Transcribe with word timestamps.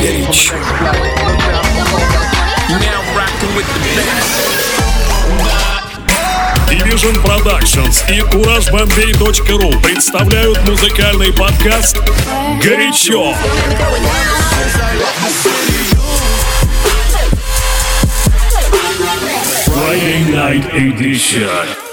Горячо. 0.00 0.54
Division 6.70 7.22
Productions 7.22 8.02
и 8.08 8.20
CourageBombay.ru 8.20 9.82
представляют 9.82 10.66
музыкальный 10.66 11.34
подкаст 11.34 11.98
«Горячо». 12.62 13.34
Friday 19.66 20.24
Night 20.30 20.72
Edition. 20.72 21.85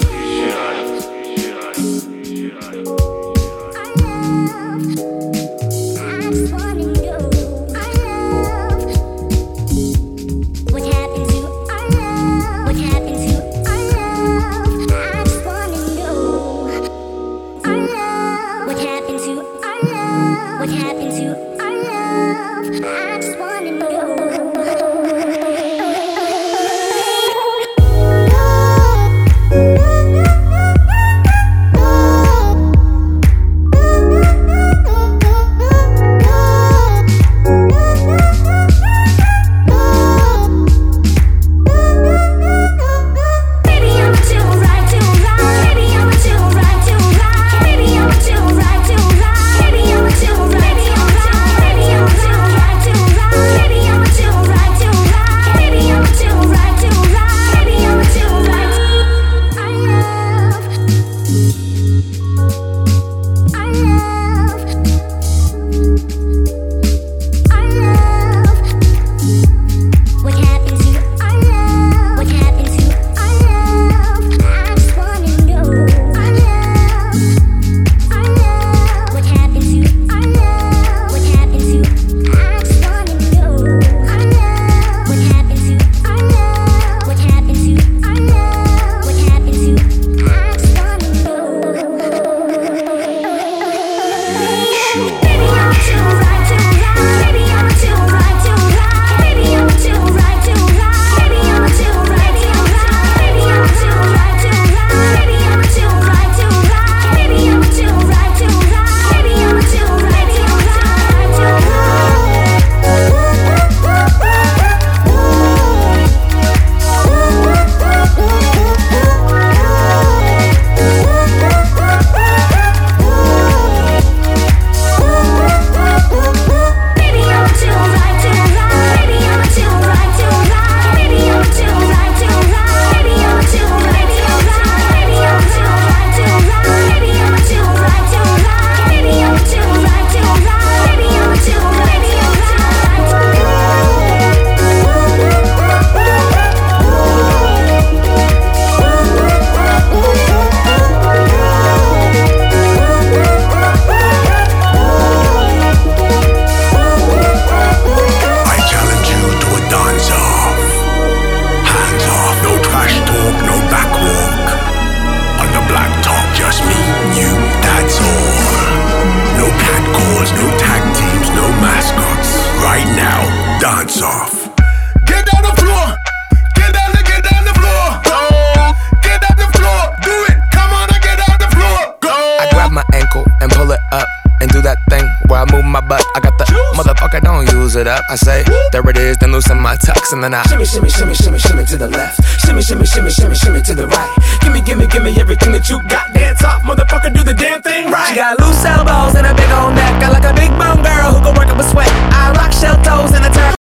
And 190.14 190.22
then 190.22 190.32
I 190.32 190.42
shimmy, 190.46 190.64
shimmy, 190.64 190.88
shimmy, 190.88 191.14
shimmy, 191.14 191.38
shimmy 191.38 191.64
to 191.66 191.76
the 191.76 191.88
left. 191.88 192.22
Shimmy, 192.46 192.62
shimmy, 192.62 192.86
shimmy, 192.86 193.10
shimmy, 193.10 193.34
shimmy 193.34 193.60
to 193.62 193.74
the 193.74 193.86
right. 193.86 194.10
Gimme, 194.40 194.60
gimme, 194.62 194.86
gimme 194.86 195.10
everything 195.18 195.52
that 195.52 195.68
you 195.68 195.82
got. 195.88 196.14
Dance 196.14 196.42
off, 196.44 196.62
motherfucker, 196.62 197.12
do 197.12 197.24
the 197.24 197.34
damn 197.34 197.60
thing 197.60 197.90
right. 197.90 198.08
She 198.08 198.14
got 198.14 198.38
loose 198.38 198.64
elbows 198.64 199.14
and 199.16 199.26
a 199.26 199.34
big 199.34 199.50
old 199.50 199.74
neck. 199.74 200.02
I 200.02 200.10
like 200.10 200.24
a 200.24 200.34
big 200.34 200.50
bone 200.54 200.82
girl 200.86 201.18
who 201.18 201.24
can 201.26 201.34
work 201.34 201.48
up 201.48 201.58
a 201.58 201.64
sweat. 201.64 201.90
I 202.14 202.32
rock 202.38 202.52
shell 202.52 202.76
toes 202.82 203.12
and 203.12 203.24
a 203.24 203.30
turn. 203.34 203.63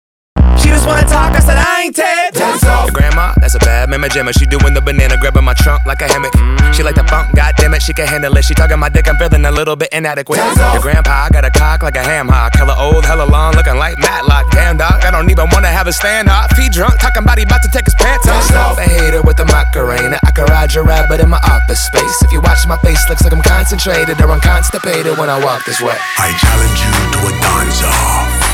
She 0.84 0.92
just 0.92 1.00
wanna 1.00 1.08
talk, 1.08 1.32
I 1.32 1.40
said 1.40 1.56
I 1.56 1.88
ain't 1.88 1.96
Ted. 1.96 2.34
Dance 2.36 2.60
off. 2.68 2.92
Grandma, 2.92 3.32
that's 3.40 3.56
a 3.56 3.58
bad 3.64 3.88
mama 3.88 4.04
jammer. 4.12 4.36
She 4.36 4.44
doing 4.44 4.76
the 4.76 4.84
banana, 4.84 5.16
grabbing 5.16 5.42
my 5.42 5.56
trunk 5.56 5.80
like 5.88 6.04
a 6.04 6.08
hammock. 6.12 6.36
Mm-hmm. 6.36 6.76
She 6.76 6.82
like 6.84 6.94
the 6.94 7.08
funk, 7.08 7.32
goddamn 7.32 7.72
it, 7.72 7.80
she 7.80 7.94
can 7.96 8.04
handle 8.06 8.36
it. 8.36 8.44
She 8.44 8.52
talking 8.52 8.78
my 8.78 8.90
dick, 8.92 9.08
I'm 9.08 9.16
feeling 9.16 9.46
a 9.46 9.50
little 9.50 9.76
bit 9.76 9.88
inadequate. 9.96 10.36
Your 10.36 10.84
grandpa 10.84 11.32
got 11.32 11.46
a 11.46 11.50
cock 11.50 11.82
like 11.82 11.96
a 11.96 12.04
ham 12.04 12.28
hock. 12.28 12.52
Hella 12.52 12.76
old, 12.76 13.06
hella 13.06 13.24
long, 13.24 13.56
looking 13.56 13.80
like 13.80 13.96
Matlock. 13.96 14.52
Damn 14.52 14.76
dog, 14.76 15.00
I 15.00 15.10
don't 15.10 15.30
even 15.30 15.48
wanna 15.48 15.72
have 15.72 15.86
a 15.86 15.92
stand 15.92 16.28
up. 16.28 16.52
Feet 16.52 16.72
drunk, 16.72 17.00
talking 17.00 17.24
about 17.24 17.38
he 17.38 17.48
about 17.48 17.64
to 17.64 17.70
take 17.72 17.88
his 17.88 17.96
pants 17.96 18.28
off. 18.28 18.76
A 18.76 18.84
hater 18.84 19.22
with 19.22 19.40
a 19.40 19.46
Macarena. 19.48 20.20
I 20.20 20.32
can 20.36 20.44
ride 20.52 20.74
your 20.74 20.84
rabbit 20.84 21.18
in 21.18 21.30
my 21.30 21.40
office 21.48 21.80
space. 21.80 22.20
If 22.20 22.30
you 22.30 22.42
watch 22.42 22.60
my 22.68 22.76
face, 22.84 23.00
looks 23.08 23.24
like 23.24 23.32
I'm 23.32 23.40
concentrated 23.40 24.20
or 24.20 24.28
I'm 24.28 24.40
constipated 24.40 25.16
when 25.16 25.30
I 25.32 25.42
walk 25.42 25.64
this 25.64 25.80
way. 25.80 25.96
I 26.20 26.37
challenge 26.37 26.76
you 26.76 26.92
to 27.16 27.19
a 27.25 27.32
dance 27.40 27.80
off. 27.88 28.53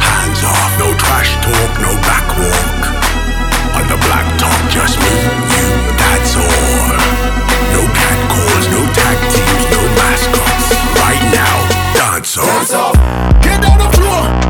Hands 0.00 0.42
off, 0.44 0.72
no 0.78 0.94
trash 0.96 1.34
talk, 1.44 1.72
no 1.80 1.92
back 2.06 2.26
walk. 2.38 2.82
On 3.76 3.84
the 3.88 3.98
black 4.06 4.26
top, 4.38 4.60
just 4.70 4.98
me, 4.98 5.14
you, 5.54 5.66
that's 5.98 6.36
all. 6.36 6.94
No 7.74 7.82
cat 7.92 8.18
calls, 8.32 8.66
no 8.74 8.82
tag 8.94 9.18
teams, 9.32 9.64
no 9.74 9.80
mascots. 9.98 10.66
Right 10.98 11.24
now, 11.32 11.56
dance 11.94 12.38
off. 12.38 12.46
Dance 12.46 12.74
off. 12.74 12.96
Get 13.42 13.64
on 13.64 13.78
the 13.78 13.90
floor. 13.96 14.47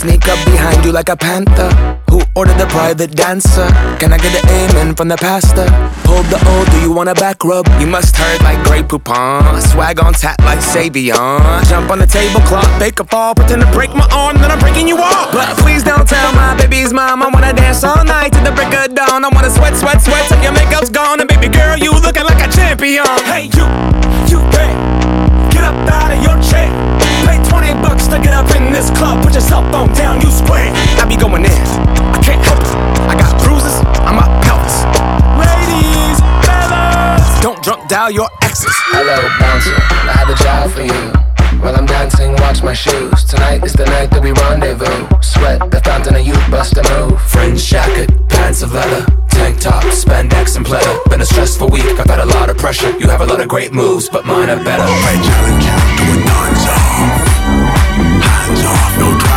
Sneak 0.00 0.26
up 0.28 0.40
behind 0.46 0.82
you 0.84 0.92
like 0.92 1.10
a 1.10 1.16
panther. 1.16 1.68
Who 2.08 2.22
ordered 2.34 2.56
the 2.56 2.66
private 2.66 3.12
dancer. 3.12 3.68
Can 4.00 4.12
I 4.12 4.18
get 4.18 4.32
an 4.32 4.48
amen 4.48 4.94
from 4.96 5.08
the 5.08 5.16
pastor? 5.16 5.68
Hold 6.08 6.26
the 6.32 6.40
O, 6.40 6.64
do 6.72 6.80
you 6.80 6.90
want 6.90 7.08
a 7.08 7.14
back 7.14 7.44
rub? 7.44 7.68
You 7.78 7.86
must 7.86 8.16
heard 8.16 8.42
like 8.42 8.58
Grey 8.64 8.82
Poupon. 8.82 9.60
Swag 9.60 10.00
on 10.00 10.14
tap 10.14 10.40
like 10.40 10.60
Savion. 10.60 11.68
Jump 11.68 11.90
on 11.90 11.98
the 11.98 12.06
tablecloth, 12.06 12.72
bake 12.80 12.98
a 12.98 13.04
fall, 13.04 13.34
pretend 13.34 13.60
to 13.60 13.70
break 13.72 13.94
my 13.94 14.08
arm, 14.10 14.36
then 14.40 14.50
I'm 14.50 14.58
breaking 14.58 14.88
you 14.88 14.96
off. 14.96 15.32
But 15.32 15.56
please 15.58 15.84
don't 15.84 16.08
tell 16.08 16.32
my 16.32 16.56
baby's 16.56 16.92
mom 16.92 17.22
I 17.22 17.28
wanna 17.28 17.52
dance 17.52 17.84
all 17.84 18.04
night 18.04 18.32
to 18.32 18.40
the 18.40 18.52
break 18.52 18.72
of 18.72 18.94
dawn. 18.94 19.24
I 19.24 19.28
wanna 19.28 19.50
sweat, 19.50 19.76
sweat, 19.76 20.00
sweat 20.00 20.26
till 20.28 20.42
your 20.42 20.52
makeup's 20.52 20.88
gone. 20.88 21.20
And 21.20 21.28
baby 21.28 21.48
girl, 21.48 21.76
you 21.76 21.92
looking 21.92 22.24
like 22.24 22.40
a 22.40 22.50
champion. 22.50 23.04
Hey, 23.28 23.52
you, 23.52 23.66
you, 24.32 24.40
hey, 24.56 24.72
get 25.52 25.62
up 25.62 25.76
out 25.92 26.10
of 26.16 26.22
your 26.24 26.40
chair. 26.40 27.09
Pay 27.30 27.38
20 27.46 27.74
bucks 27.78 28.08
to 28.08 28.18
get 28.18 28.34
up 28.34 28.50
in 28.56 28.72
this 28.72 28.90
club. 28.90 29.22
Put 29.22 29.34
your 29.34 29.40
cell 29.40 29.62
phone 29.70 29.92
down, 29.94 30.20
you 30.20 30.30
square. 30.32 30.66
I 30.98 31.06
be 31.06 31.14
going 31.14 31.44
in. 31.44 31.62
I 32.10 32.18
can't 32.18 32.42
help 32.42 32.58
it. 32.58 32.74
I 33.06 33.14
got 33.14 33.30
bruises 33.38 33.78
on 34.02 34.18
my 34.18 34.26
pelvis. 34.42 34.82
Ladies, 35.38 36.18
fellas, 36.42 37.22
don't 37.38 37.62
drunk 37.62 37.88
dial 37.88 38.10
your 38.10 38.28
exes. 38.42 38.74
Hello, 38.90 39.14
bouncer. 39.38 39.78
I 39.78 40.12
have 40.18 40.28
a 40.28 40.34
job 40.42 40.70
for 40.74 40.82
you. 40.82 41.60
While 41.62 41.76
I'm 41.76 41.86
dancing, 41.86 42.32
watch 42.42 42.64
my 42.64 42.74
shoes. 42.74 43.22
Tonight 43.22 43.62
is 43.62 43.74
the 43.74 43.86
night 43.86 44.10
that 44.10 44.24
we 44.24 44.32
rendezvous. 44.32 45.06
Sweat 45.22 45.70
the 45.70 45.80
fountain 45.82 46.16
of 46.16 46.26
youth, 46.26 46.50
bust 46.50 46.78
a 46.78 46.82
move. 46.90 47.22
Fringe 47.22 47.62
jacket, 47.62 48.10
pants 48.28 48.62
of 48.62 48.72
leather, 48.72 49.06
tank 49.28 49.60
top, 49.60 49.84
spandex 49.84 50.56
and 50.56 50.66
pleather. 50.66 50.98
Been 51.08 51.20
a 51.20 51.26
stressful 51.26 51.68
week, 51.68 51.86
I've 51.94 52.10
had 52.10 52.18
a 52.18 52.26
lot 52.26 52.50
of 52.50 52.58
pressure. 52.58 52.90
You 52.98 53.06
have 53.06 53.20
a 53.20 53.26
lot 53.26 53.40
of 53.40 53.46
great 53.46 53.72
moves, 53.72 54.08
but 54.08 54.26
mine 54.26 54.50
are 54.50 54.64
better. 54.64 54.82
I 54.82 55.14
challenge 55.22 55.64
you 55.64 56.16
to 56.16 56.20
a 56.20 56.24
dance 56.26 56.66
off. 56.66 56.89
No 58.50 59.29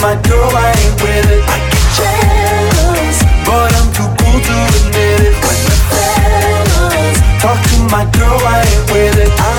my 0.00 0.14
door, 0.22 0.48
I 0.52 0.72
ain't 0.72 1.00
with 1.02 1.30
it. 1.30 1.42
I 1.46 1.58
get 1.70 1.86
jealous, 1.96 3.18
but 3.46 3.70
I'm 3.78 3.88
too 3.92 4.08
cool 4.18 4.40
to 4.40 4.56
admit 4.76 5.20
it. 5.28 5.34
When 5.42 5.58
the 5.68 5.76
fellas 5.90 7.18
talk 7.40 7.58
to 7.70 7.76
my 7.90 8.04
girl, 8.16 8.40
I 8.44 8.60
ain't 8.60 8.90
with 8.92 9.18
it. 9.18 9.32
I 9.40 9.55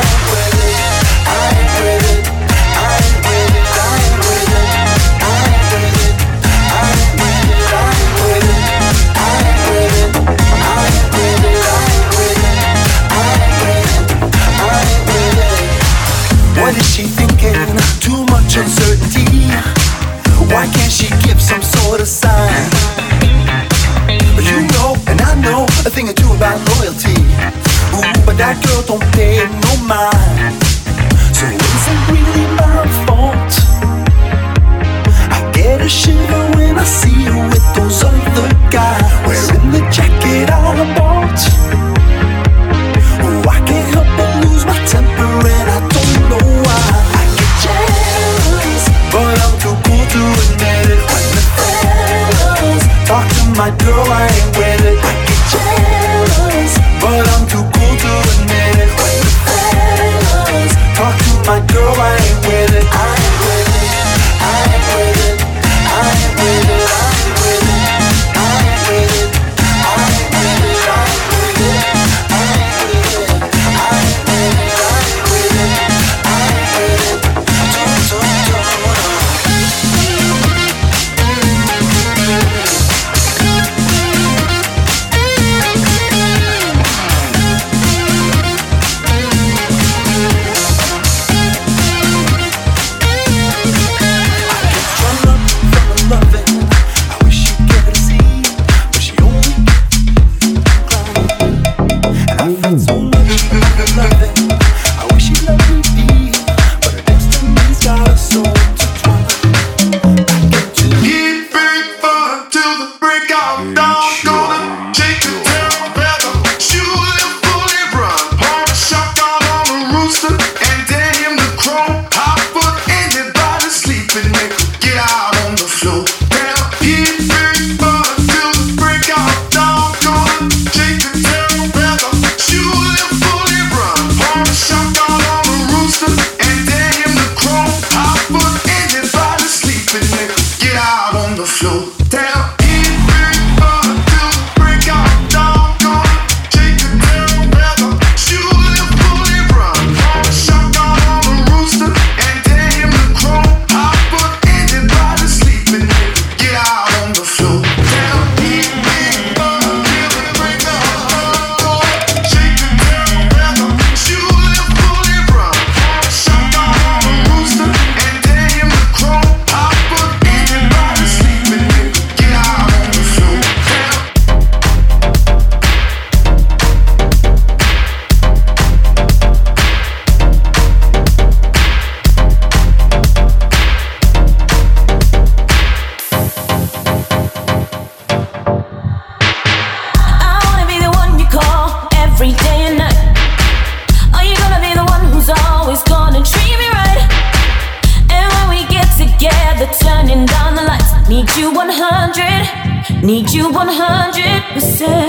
Need 203.08 203.32
you 203.32 203.48
100%. 203.48 205.07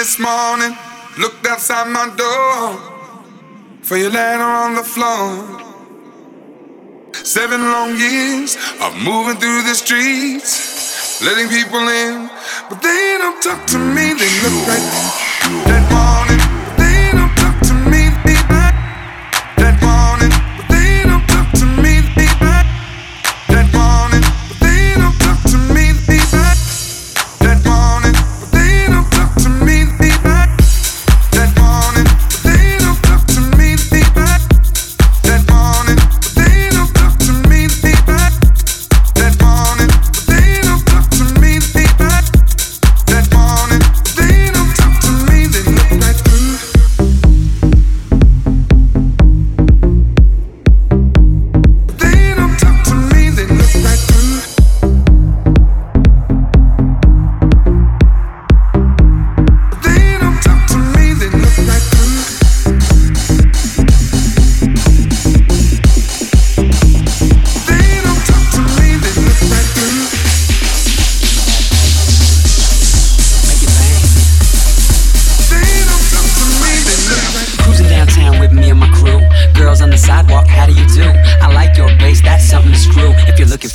This 0.00 0.18
morning, 0.18 0.74
looked 1.18 1.46
outside 1.46 1.86
my 1.92 2.08
door 2.16 2.72
for 3.82 3.98
your 3.98 4.08
letter 4.10 4.50
on 4.64 4.74
the 4.74 4.82
floor. 4.82 5.28
Seven 7.12 7.60
long 7.60 7.90
years 7.98 8.56
of 8.80 8.96
moving 8.96 9.36
through 9.36 9.62
the 9.68 9.74
streets, 9.74 11.20
letting 11.22 11.48
people 11.48 11.86
in, 11.86 12.30
but 12.70 12.80
they 12.80 13.18
don't 13.20 13.42
talk 13.42 13.66
to 13.66 13.78
me. 13.78 14.14
They 14.22 14.32
look 14.40 14.58
like 14.72 14.86
that 15.68 15.99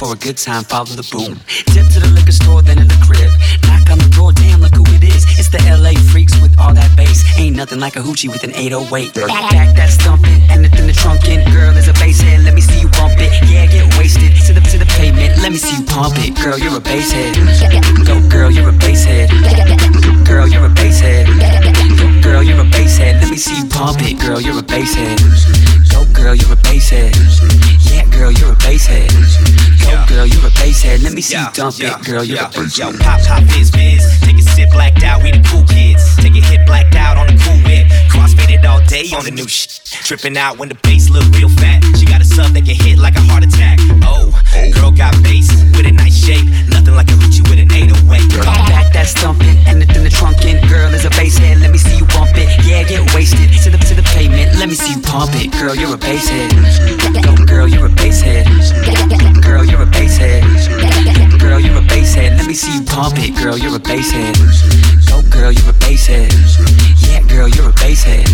for 0.05 0.13
a 0.13 0.17
good 0.17 0.37
time, 0.37 0.63
follow 0.63 0.93
the 0.93 1.07
boom. 1.09 1.33
Tip 1.73 1.89
to 1.93 1.99
the 1.99 2.11
liquor 2.13 2.31
store, 2.31 2.61
then 2.61 2.77
to 2.77 2.85
the 2.85 2.99
crib. 3.01 3.31
Knock 3.65 3.89
on 3.89 3.97
the 3.97 4.09
door, 4.13 4.31
damn, 4.33 4.61
look 4.61 4.75
who 4.77 4.85
it 4.93 5.01
is. 5.01 5.25
It's 5.39 5.49
the 5.49 5.57
LA 5.65 5.97
freaks 6.13 6.37
with 6.41 6.53
all 6.59 6.73
that 6.73 6.93
bass. 6.93 7.25
Ain't 7.37 7.55
nothing 7.55 7.79
like 7.79 7.95
a 7.95 8.03
hoochie 8.05 8.29
with 8.29 8.43
an 8.43 8.53
808. 8.53 9.13
Back, 9.13 9.49
back 9.49 9.75
that 9.75 9.89
stumping, 9.89 10.37
in 10.53 10.61
the 10.61 10.93
trunkin'. 10.93 11.41
Girl 11.49 11.73
is 11.75 11.87
a 11.87 11.93
bass 11.93 12.21
head, 12.21 12.43
let 12.43 12.53
me 12.53 12.61
see 12.61 12.79
you 12.81 12.89
bump 12.89 13.17
it. 13.17 13.33
Yeah, 13.49 13.65
get 13.65 13.89
wasted 13.97 14.35
to 14.45 14.53
the 14.53 14.61
to 14.61 14.77
the 14.77 14.85
pavement. 14.93 15.41
Let 15.41 15.51
me 15.51 15.57
see 15.57 15.77
you 15.77 15.85
pump 15.85 16.15
it. 16.21 16.37
Girl, 16.37 16.57
you're 16.57 16.77
a 16.77 16.81
bass 16.81 17.11
head. 17.11 17.33
Go, 18.05 18.21
girl, 18.29 18.51
you're 18.51 18.69
a 18.69 18.77
bass 18.77 19.05
head. 19.05 19.29
Girl, 20.25 20.47
you're 20.47 20.65
a 20.65 20.73
bass 20.73 20.99
head. 20.99 21.25
Girl, 22.21 22.43
you're 22.43 22.61
a 22.61 22.69
bass 22.69 22.97
head. 22.97 23.21
Let 23.21 23.31
me 23.31 23.37
see 23.37 23.57
you 23.57 23.65
pump 23.69 24.01
it. 24.01 24.19
Girl, 24.19 24.39
you're 24.41 24.59
a 24.59 24.63
bass 24.63 24.93
head. 24.93 25.17
Go, 25.89 26.05
girl, 26.13 26.35
you're 26.35 26.53
a 26.53 26.61
bass 26.61 26.89
head. 26.89 27.15
Yeah, 27.89 28.05
girl, 28.13 28.31
you're 28.31 28.53
a 28.53 28.59
bass 28.61 28.85
head. 28.85 29.74
Girl, 30.07 30.25
you're 30.25 30.47
a 30.47 30.51
bass 30.51 30.81
head. 30.81 31.01
Let 31.01 31.13
me 31.13 31.21
see 31.21 31.37
you 31.37 31.45
dump 31.53 31.75
it. 31.79 32.05
Girl, 32.05 32.23
you're 32.23 32.41
a 32.41 32.49
bass 32.49 32.77
Yo, 32.77 32.91
pop, 32.99 33.21
pop, 33.21 33.43
fizz, 33.51 33.69
fizz. 33.69 34.19
Take 34.21 34.37
a 34.37 34.41
sip, 34.41 34.71
blacked 34.71 35.03
out, 35.03 35.21
we 35.23 35.31
the 35.31 35.43
cool 35.49 35.63
kids. 35.65 36.15
Take 36.17 36.35
a 36.35 36.41
hit, 36.41 36.65
blacked 36.65 36.95
out 36.95 37.17
on 37.17 37.27
the 37.27 37.37
cool 37.43 37.57
whip. 37.67 37.87
Crossfaded 38.09 38.63
all 38.65 38.81
day 38.87 39.09
on 39.15 39.25
the 39.25 39.31
new 39.31 39.47
shit. 39.47 39.85
Tripping 40.05 40.37
out 40.37 40.57
when 40.57 40.69
the 40.69 40.79
bass 40.83 41.09
look 41.09 41.25
real 41.35 41.49
fat. 41.49 41.83
She 41.97 42.05
got 42.05 42.21
a 42.21 42.25
sub 42.25 42.53
that 42.53 42.65
can 42.65 42.75
hit 42.75 42.97
like 42.97 43.15
a 43.15 43.21
heart 43.21 43.43
attack. 43.43 43.79
Oh, 44.03 44.29
girl 44.73 44.91
got 44.91 45.13
bass 45.23 45.49
with 45.75 45.85
a 45.85 45.91
nice 45.91 46.15
shape. 46.15 46.45
Nothing 46.69 46.95
like 46.95 47.09
a 47.09 47.17
hoochie 47.17 47.43
with 47.49 47.59
an 47.59 47.71
808. 47.71 48.43
Come 48.43 48.65
Back 48.69 48.93
that 48.93 49.07
stumping, 49.07 49.57
and 49.67 49.81
it 49.81 49.89
in 49.95 50.03
the 50.03 50.09
trunkin'. 50.09 50.61
Girl 50.69 50.93
is 50.93 51.05
a 51.05 51.09
bass 51.11 51.37
head, 51.37 51.59
let 51.59 51.71
me 51.71 51.77
see 51.77 51.97
you 51.97 52.05
bump 52.05 52.31
it. 52.35 52.47
Yeah, 52.65 52.83
get 52.83 53.01
wasted 53.13 53.51
to 53.63 53.69
the 53.69 53.77
to 53.77 53.95
the 53.95 54.05
pavement. 54.15 54.55
Let 54.57 54.69
me 54.69 54.75
see 54.75 54.93
you 54.93 55.01
pump 55.01 55.35
it. 55.35 55.51
Girl, 55.51 55.75
you're 55.75 55.93
a 55.93 55.97
bass 55.97 56.29
head. 56.29 56.53
Go, 57.23 57.33
girl, 57.45 57.67
you're 57.67 57.87
a 57.87 57.89
bass 57.89 58.21
head. 58.21 58.47
Girl, 59.43 59.63
you're 59.75 59.83
a 59.83 59.91
bass 59.91 60.17
head. 60.17 60.43
Girl, 61.39 61.59
you're 61.59 61.77
a 61.77 61.81
bass 61.81 62.13
head. 62.13 62.37
Let 62.37 62.47
me 62.47 62.53
see 62.53 62.73
you 62.75 62.85
pump 62.85 63.15
it. 63.17 63.35
Girl, 63.35 63.57
you're 63.57 63.75
a 63.75 63.79
bass 63.79 64.11
head. 64.11 64.35
Go, 65.07 65.21
girl, 65.29 65.51
you're 65.51 65.69
a 65.69 65.73
bass 65.83 66.07
head. 66.07 66.31
Yeah, 67.03 67.21
girl, 67.27 67.49
you're 67.49 67.69
a 67.69 67.73
bass 67.73 68.03
head. 68.03 68.25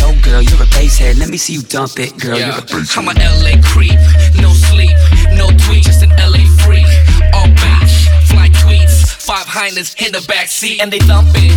Go, 0.00 0.10
girl, 0.22 0.42
you're 0.42 0.62
a 0.62 0.66
bass 0.74 0.98
head. 0.98 1.16
Let 1.18 1.28
me 1.28 1.36
see 1.36 1.54
you 1.54 1.62
dump 1.62 1.98
it. 1.98 2.18
Girl, 2.18 2.38
you're 2.38 2.58
a 2.58 2.62
bass 2.62 2.96
I'm 2.98 3.06
a 3.06 3.14
LA 3.14 3.54
creep, 3.62 3.98
no 4.42 4.50
sleep, 4.50 4.96
no 5.38 5.46
tweet, 5.62 5.84
just 5.84 6.02
an 6.02 6.10
LA 6.18 6.42
freak. 6.66 6.90
All 7.32 7.46
beach, 7.46 7.94
fly 8.26 8.50
tweets, 8.50 9.06
five 9.14 9.46
highness 9.46 9.94
in 10.02 10.10
the 10.10 10.22
backseat, 10.26 10.82
and 10.82 10.92
they 10.92 10.98
thumping. 11.06 11.54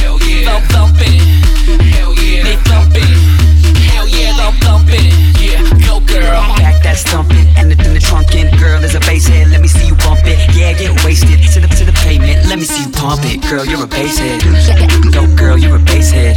Hell 0.00 0.18
yeah, 0.24 0.48
thump 0.48 0.64
thumping. 0.72 1.20
Hell 1.92 2.14
yeah, 2.16 2.42
they 2.44 2.56
thumping. 2.64 3.12
Hell 3.92 4.08
yeah, 4.08 4.32
thump 4.36 4.56
thumping. 4.64 4.88
Yeah, 4.88 5.36
go 5.36 5.37
girl. 6.08 6.40
Back 6.56 6.82
that 6.82 6.96
stumping, 6.96 7.48
in 7.56 7.68
the 7.68 8.00
trunkin'. 8.00 8.50
Girl 8.58 8.82
is 8.84 8.94
a 8.94 9.00
bass 9.00 9.26
head, 9.26 9.48
let 9.48 9.60
me 9.60 9.68
see 9.68 9.86
you 9.86 9.96
bump 9.96 10.24
it. 10.24 10.38
Yeah, 10.54 10.72
get 10.72 10.92
wasted 11.04 11.40
to 11.52 11.60
the 11.60 11.68
to 11.68 11.84
the 11.84 11.92
pavement. 12.04 12.46
Let 12.48 12.58
me 12.58 12.64
see 12.64 12.84
you 12.84 12.90
pump 12.90 13.22
it. 13.24 13.42
Girl, 13.48 13.64
you're 13.64 13.84
a 13.84 13.86
bass 13.86 14.18
head. 14.18 14.40
Go, 15.12 15.26
girl, 15.36 15.58
you're 15.58 15.76
a 15.76 15.78
bass 15.78 16.10
head. 16.10 16.36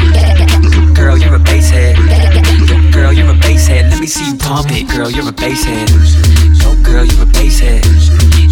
Girl, 0.95 1.17
you're 1.17 1.35
a 1.35 1.39
bass 1.39 1.69
head. 1.69 1.95
Girl, 2.91 3.13
you're 3.13 3.31
a 3.31 3.39
bass 3.39 3.67
head. 3.67 3.89
Let 3.89 3.99
me 3.99 4.07
see 4.07 4.31
you 4.31 4.37
pump 4.37 4.71
it. 4.71 4.87
Girl, 4.89 5.09
you're 5.09 5.29
a 5.29 5.31
bass 5.31 5.63
head. 5.63 5.89
Go, 6.61 6.75
girl, 6.83 7.05
you're 7.05 7.23
a 7.23 7.31
bass 7.31 7.59
head. 7.59 7.85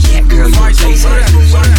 Yeah, 0.10 0.22
girl, 0.28 0.50
you're 0.50 0.70
a 0.70 0.76
bass 0.76 1.04
head. 1.04 1.79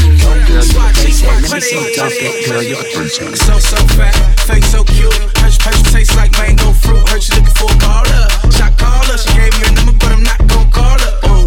Girl, 0.51 0.67
you're 0.67 0.83
a 0.83 0.93
bass 0.99 1.21
head. 1.21 1.43
Let 1.43 1.53
me 1.53 1.61
see 1.61 1.79
you 1.79 1.95
dump 1.95 2.13
it. 2.13 2.49
Girl, 2.49 2.63
you're 2.63 2.83
a. 2.83 3.37
So, 3.37 3.59
so 3.59 3.77
fat, 3.95 4.15
face 4.47 4.67
so 4.67 4.83
cute. 4.83 5.15
Hush, 5.39 5.59
hush, 5.63 5.83
tastes 5.93 6.17
like 6.17 6.33
mango 6.33 6.73
fruit. 6.73 7.07
Heard 7.09 7.23
you 7.23 7.39
looking 7.39 7.55
for 7.55 7.71
a 7.71 7.79
caller. 7.79 8.27
Shot 8.51 8.75
caller, 8.75 9.17
she 9.17 9.31
gave 9.39 9.55
me 9.55 9.63
a 9.69 9.73
number, 9.79 9.95
but 10.03 10.11
I'm 10.11 10.23
not 10.27 10.43
gon' 10.51 10.71
call 10.75 10.99
her. 10.99 11.15
Oh, 11.31 11.47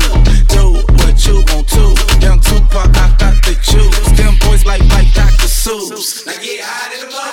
do 0.56 0.80
what 1.04 1.20
you 1.28 1.44
gon' 1.52 1.68
do. 1.68 1.86
Young 2.24 2.40
Tupac, 2.40 2.96
I 2.96 3.12
got 3.20 3.36
the 3.44 3.60
juice. 3.60 4.08
Them 4.16 4.40
boys 4.48 4.66
like 4.66 4.84
like 4.96 5.12
Dr. 5.12 5.52
Seuss. 5.52 6.26
Now 6.26 6.40
get 6.40 6.64
high 6.64 6.96
in 6.96 7.04
the 7.04 7.24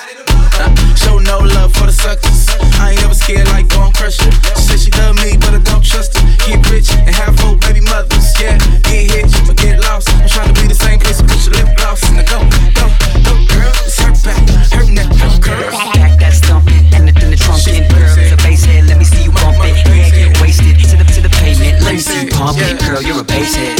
uh, 0.59 0.95
Show 0.95 1.19
no 1.19 1.39
love 1.39 1.71
for 1.73 1.87
the 1.87 1.90
suckers. 2.01 2.49
I 2.81 2.91
ain't 2.91 3.03
ever 3.05 3.13
scared 3.13 3.47
like 3.53 3.69
gon' 3.69 3.93
crush 3.93 4.17
her. 4.25 4.31
She 4.57 4.61
said 4.65 4.79
she 4.81 4.91
love 4.97 5.15
me, 5.21 5.37
but 5.37 5.53
I 5.53 5.61
don't 5.61 5.85
trust 5.85 6.17
her. 6.17 6.25
Get 6.49 6.65
rich 6.73 6.89
and 6.89 7.13
have 7.13 7.37
four 7.37 7.55
baby 7.61 7.81
mothers. 7.85 8.33
Yeah, 8.41 8.57
get 8.89 9.05
hit 9.13 9.29
or 9.45 9.53
get 9.53 9.77
lost. 9.85 10.09
I'm 10.09 10.27
trying 10.27 10.49
to 10.49 10.55
be 10.57 10.65
the 10.67 10.75
same 10.75 10.97
place 10.97 11.21
and 11.21 11.29
put 11.29 11.37
your 11.45 11.53
lip 11.61 11.69
gloss. 11.77 12.01
Now 12.09 12.25
go, 12.25 12.41
go, 12.73 12.85
go, 13.21 13.33
girl. 13.53 13.73
It's 13.85 14.01
her 14.01 14.13
back, 14.25 14.41
her 14.73 14.85
neck, 14.89 15.13
her 15.21 15.33
curl. 15.45 15.69
Back 15.93 16.17
that 16.19 16.33
stumping, 16.33 16.89
and 16.97 17.05
it 17.05 17.21
in 17.21 17.29
the 17.29 17.37
trunkin'. 17.37 17.85
Girl 17.93 18.17
is 18.17 18.33
a 18.33 18.37
bass 18.41 18.65
head, 18.65 18.89
let 18.89 18.97
me 18.97 19.05
see 19.05 19.29
you 19.29 19.31
bump 19.31 19.61
it. 19.61 19.77
Yeah, 19.85 20.09
get 20.09 20.41
wasted 20.41 20.81
to 20.81 20.97
the 20.97 21.05
to 21.05 21.21
the 21.21 21.31
pavement. 21.37 21.85
Let 21.85 21.93
me 21.93 22.01
see 22.01 22.25
you 22.25 22.31
pump 22.33 22.57
it. 22.57 22.81
Girl, 22.81 23.01
you're 23.05 23.21
a 23.21 23.23
bass 23.23 23.53
head. 23.53 23.77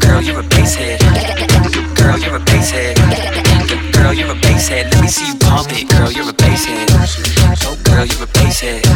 Girl, 0.00 0.22
you're 0.24 0.40
a 0.40 0.48
bass 0.48 0.74
head. 0.80 0.96
Girl, 1.92 2.16
you're 2.16 2.36
a 2.36 2.40
bass 2.40 2.72
head. 2.72 2.96
Girl, 3.92 4.14
you're 4.16 4.32
a 4.32 4.40
bass 4.40 4.68
head. 4.68 4.88
Let 4.94 5.02
me 5.02 5.08
see 5.08 5.28
you 5.28 5.36
pump 5.36 5.68
it. 5.76 5.84
Girl, 5.92 6.10
you're 6.10 6.30
a 6.30 6.32
bass 6.32 6.64
head. 6.64 6.87
Girl, 7.98 8.06
you're 8.06 8.22
a 8.22 8.30
bass 8.30 8.60
head. 8.62 8.86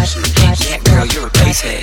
Yeah, 0.63 0.79
girl, 0.87 1.03
you're 1.11 1.27
a 1.27 1.31
bass 1.43 1.59
head. 1.59 1.83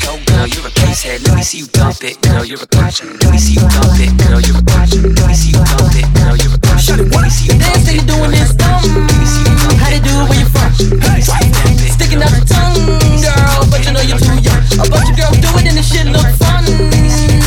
Go, 0.00 0.16
girl, 0.32 0.48
you're 0.48 0.64
a 0.64 0.72
bass 0.80 1.04
head. 1.04 1.20
Let 1.28 1.36
me 1.36 1.44
see 1.44 1.60
you 1.60 1.68
dump 1.76 2.00
it. 2.00 2.16
Girl, 2.24 2.40
you're 2.40 2.56
a 2.56 2.64
head. 2.64 3.04
Let 3.20 3.28
me 3.28 3.36
see 3.36 3.60
you 3.60 3.68
dump 3.68 4.00
it. 4.00 4.08
Girl, 4.16 4.40
you're 4.40 4.56
a 4.56 4.64
head. 4.64 4.88
Let 5.12 5.28
me 5.28 5.36
see 5.36 5.52
you 5.52 5.60
dump 5.60 5.92
it. 5.92 6.08
Girl, 6.16 6.40
you're 6.40 6.48
a 6.48 6.72
head. 6.72 7.04
Let 7.04 7.20
me 7.20 7.28
see 7.28 7.52
you 7.52 7.60
dump 7.60 7.84
it. 7.84 8.00
you're 8.00 8.08
doing 8.08 8.32
this 8.32 8.56
um, 8.56 8.64
dumb. 8.64 9.76
How 9.76 9.92
they 9.92 10.00
do 10.00 10.08
it 10.08 10.24
where 10.24 10.40
you 10.40 10.48
from? 10.48 10.72
Sticking 10.72 12.24
out 12.24 12.32
your 12.32 12.48
tongue, 12.48 12.96
girl, 13.20 13.68
but 13.68 13.84
you 13.84 13.92
know 13.92 14.00
you're 14.00 14.16
too 14.16 14.40
young. 14.40 14.64
A 14.80 14.88
bunch 14.88 15.12
of 15.12 15.20
girls 15.20 15.36
do 15.44 15.52
it 15.52 15.68
and 15.68 15.76
the 15.76 15.84
shit 15.84 16.08
look 16.08 16.32
fun. 16.40 16.64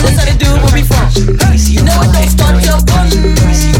That's 0.05 0.13
how 0.13 0.29
they 0.29 0.37
do 0.37 0.45
it 0.45 0.61
where 0.61 0.77
we 0.77 0.85
from. 0.85 1.09
You 1.57 1.81
know 1.81 2.05
it 2.05 2.13
don't 2.13 2.29
start 2.29 2.53
till 2.61 2.77
one. 2.93 3.70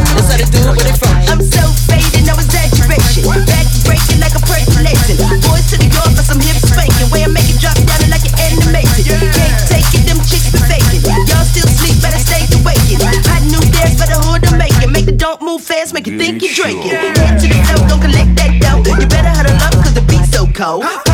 You 16.11 16.17
think 16.17 16.41
you're 16.41 16.53
drinking. 16.53 16.91
Head 16.91 17.39
to 17.39 17.47
the 17.47 17.53
flow, 17.53 17.87
don't 17.87 18.01
collect 18.01 18.35
that 18.35 18.59
dough. 18.61 18.99
You 18.99 19.07
better 19.07 19.29
huddle 19.29 19.55
up, 19.55 19.83
cause 19.83 19.93
the 19.93 20.01
beat's 20.01 20.31
so 20.31 20.45
cold. 20.47 21.10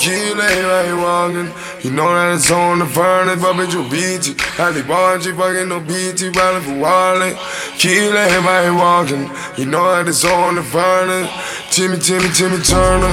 Gile 0.00 0.34
vai 0.34 0.92
walking, 0.92 1.50
you 1.82 1.90
know 1.90 2.12
that 2.12 2.34
it's 2.36 2.50
on 2.50 2.78
the 2.78 2.86
furnace, 2.86 3.40
bitch, 3.40 3.72
you 3.72 3.82
beat 3.88 4.28
it. 4.28 4.36
I 4.60 4.72
think 4.72 4.86
Bargy 4.86 5.36
fucking 5.36 5.68
no 5.68 5.80
BT, 5.80 6.32
riding 6.32 6.64
for 6.64 6.80
Wally. 6.80 7.36
Kill 7.76 8.16
everybody 8.16 8.72
walking. 8.72 9.28
You 9.60 9.68
know 9.68 9.84
that 9.92 10.08
it's 10.08 10.24
on 10.24 10.56
the 10.56 10.64
furnace. 10.64 11.28
Timmy, 11.68 12.00
Timmy, 12.00 12.32
Timmy 12.32 12.56
Turner. 12.64 13.12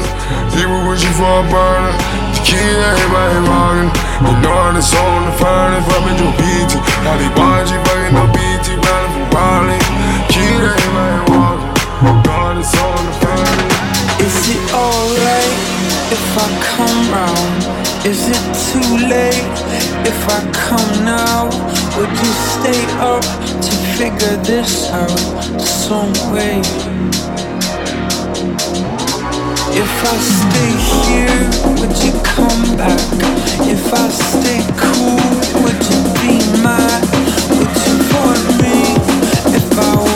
He 0.55 0.63
was 0.63 0.81
wishing 0.87 1.11
for 1.19 1.27
a 1.27 1.43
burner. 1.51 1.91
Kill 2.47 2.79
everybody 2.79 3.39
walking. 3.43 3.91
You 4.23 4.35
know 4.39 4.55
that 4.55 4.79
it's 4.79 4.95
on 4.95 5.27
the 5.27 5.33
furnace, 5.35 5.83
bitch, 5.83 6.19
you 6.19 6.29
beat 6.39 6.71
it. 6.71 6.81
I 7.03 7.13
think 7.19 7.33
Bargy 7.35 7.75
fucking 7.75 8.15
no 8.15 8.23
BT, 8.31 8.79
riding 8.79 9.11
for 9.15 9.25
Wally. 9.35 9.79
Kill 10.31 10.63
everybody 10.63 11.19
walking. 11.27 11.71
You 12.07 12.13
know 12.23 12.39
that 12.39 12.55
it's 12.55 12.75
on 12.79 13.01
the 13.03 13.13
furnace. 13.19 13.83
Is 14.23 14.55
it 14.55 14.63
alright 14.71 15.72
if 16.13 16.37
I 16.37 16.47
come 16.75 16.99
round? 17.11 18.05
Is 18.05 18.29
it 18.29 18.45
too 18.69 18.89
late 19.09 19.57
if 20.05 20.19
I 20.29 20.39
come 20.53 20.93
now? 21.03 21.45
Would 21.97 22.13
you 22.23 22.33
stay 22.53 22.81
up 23.01 23.25
to 23.65 23.71
figure 23.97 24.37
this 24.43 24.91
out 24.91 25.19
some 25.59 26.13
way? 26.31 26.61
If 29.83 29.93
I 30.11 30.15
stay 30.41 30.73
here, 31.01 31.41
would 31.79 31.95
you 32.05 32.13
come 32.35 32.63
back? 32.77 33.09
If 33.75 33.83
I 33.91 34.05
stay 34.29 34.61
cool, 34.83 35.25
would 35.63 35.81
you 35.89 36.01
be 36.21 36.33
mine? 36.61 37.05
Would 37.57 37.75
you 37.85 37.95
want 38.13 38.45
me 38.61 38.77
if 39.57 39.67
I 39.79 40.12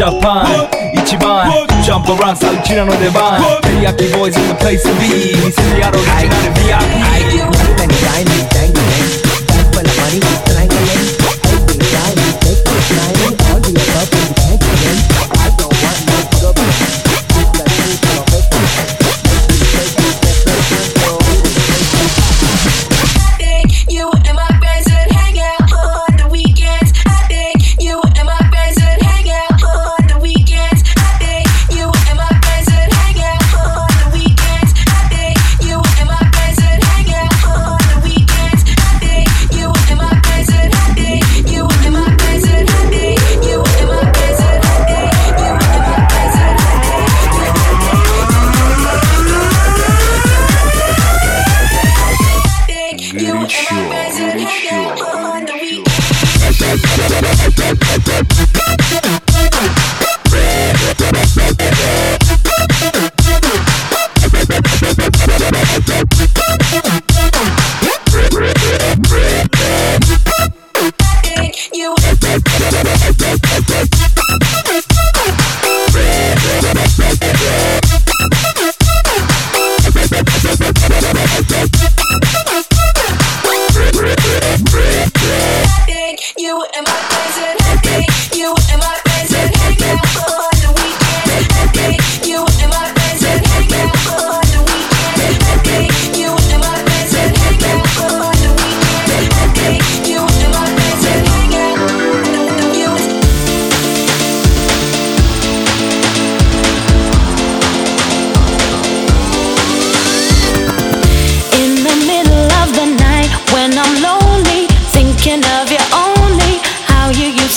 Japan, 0.00 0.46
Ichiban. 0.96 1.68
Jump 1.84 2.08
around, 2.08 2.36
Salchino 2.36 2.86
no 2.86 2.92
Devan 2.96 3.60
Teriyaki 3.60 4.08
Boyz 4.08 4.34
in 4.34 4.48
the 4.48 4.54
place 4.54 4.82
to 4.82 4.92
be. 4.94 5.34
Mr. 5.44 5.60
Yaro 5.76 6.00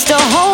to 0.06 0.16
hold 0.18 0.53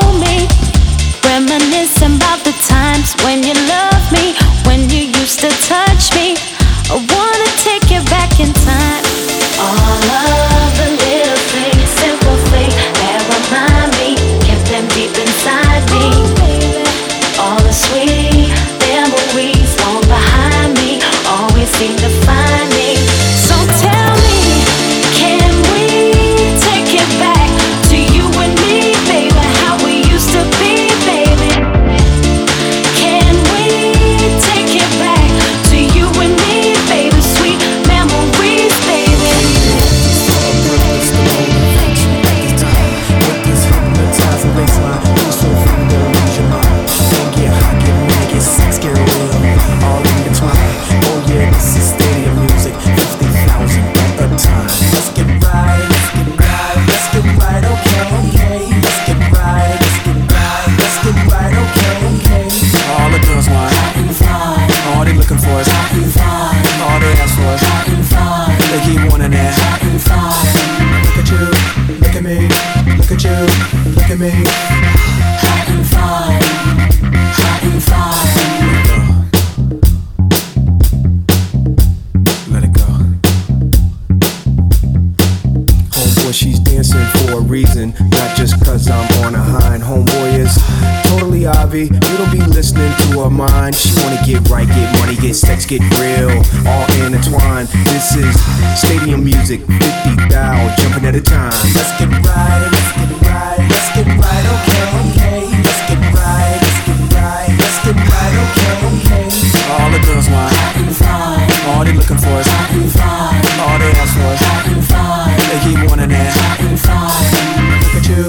real, 96.00 96.32
all 96.64 96.88
intertwined. 97.04 97.68
This 97.92 98.16
is 98.16 98.32
stadium 98.74 99.22
music, 99.22 99.60
50 99.60 100.32
thou 100.32 100.56
jumping 100.80 101.04
at 101.04 101.14
a 101.14 101.20
time. 101.20 101.52
Let's 101.76 101.92
get 102.00 102.08
right, 102.08 102.68
let's 102.72 102.90
get 102.96 103.12
right, 103.28 103.60
let's 103.68 103.88
get 103.92 104.08
right, 104.08 104.46
okay, 104.56 104.82
okay. 105.04 105.40
Let's 105.60 105.82
get 105.88 106.00
right, 106.16 106.56
let's 106.56 106.80
get 106.88 107.00
right, 107.12 107.52
let's 107.60 107.78
get 107.84 107.96
right, 108.00 108.34
okay, 108.44 108.72
okay. 108.88 109.28
All 109.70 109.90
the 109.92 110.00
girls 110.02 110.26
want 110.32 110.50
Hot 110.50 110.76
and 110.82 110.96
fine, 110.96 111.46
All 111.70 111.84
they 111.84 111.92
looking 111.92 112.18
for 112.18 112.40
is 112.40 112.48
hot 112.48 112.70
and 112.74 112.90
fine, 112.90 113.38
All 113.60 113.78
they 113.78 113.92
ask 114.00 114.14
for 114.16 114.32
is 114.34 114.42
hot 114.42 114.66
and 114.66 114.82
fine, 114.82 115.36
They 115.52 115.58
keep 115.62 115.78
wanting 115.88 116.10
that 116.10 116.32
hot 116.34 116.58
and 116.64 116.80
fine. 116.80 117.60
Look 117.84 117.94
at 118.00 118.06
you, 118.08 118.24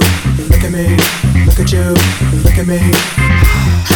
look 0.52 0.64
at 0.64 0.72
me, 0.72 0.86
look 1.48 1.60
at 1.60 1.72
you, 1.72 1.96
look 2.44 2.58
at 2.60 2.68
me. 2.68 3.91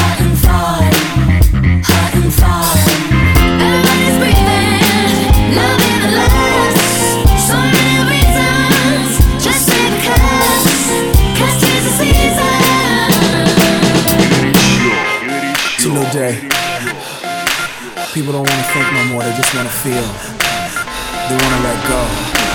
People 18.15 18.31
don't 18.31 18.47
wanna 18.49 18.63
think 18.63 18.93
no 18.93 19.03
more, 19.11 19.23
they 19.23 19.35
just 19.35 19.53
wanna 19.53 19.67
feel. 19.67 20.07
They 21.27 21.35
wanna 21.43 21.63
let 21.63 21.87
go. 21.89 22.54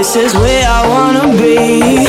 This 0.00 0.16
is 0.16 0.34
where 0.34 0.66
I 0.66 0.88
wanna 0.88 1.26
be. 1.36 2.06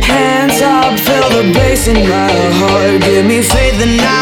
Hands 0.00 0.62
up, 0.62 0.98
feel 0.98 1.28
the 1.28 1.52
bass 1.52 1.88
in 1.88 2.08
my 2.08 2.32
heart. 2.60 3.02
Give 3.02 3.26
me 3.26 3.42
faith 3.42 3.82
and 3.82 4.00
I 4.00 4.15